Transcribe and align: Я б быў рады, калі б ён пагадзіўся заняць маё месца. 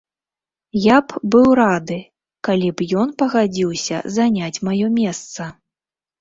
Я 0.85 0.95
б 1.09 1.19
быў 1.35 1.47
рады, 1.59 1.97
калі 2.47 2.69
б 2.79 2.87
ён 3.03 3.13
пагадзіўся 3.23 4.01
заняць 4.17 4.61
маё 4.71 4.87
месца. 4.99 5.49